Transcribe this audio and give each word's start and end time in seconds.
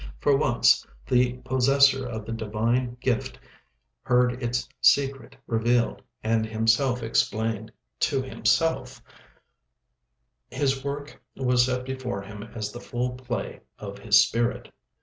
For 0.19 0.35
once, 0.35 0.83
the 1.05 1.33
possessor 1.45 2.07
of 2.07 2.25
the 2.25 2.31
divine 2.31 2.97
gift 3.01 3.37
heard 4.01 4.41
its 4.41 4.67
secret 4.81 5.35
revealed 5.45 6.01
and 6.23 6.43
himself 6.43 7.03
explained 7.03 7.71
to 7.99 8.23
himself; 8.23 8.99
his 10.49 10.83
work 10.83 11.21
was 11.35 11.67
set 11.67 11.85
before 11.85 12.23
him 12.23 12.41
as 12.41 12.71
the 12.71 12.81
full 12.81 13.11
play 13.11 13.61
of 13.77 13.99
his 13.99 14.19
spirit. 14.19 14.69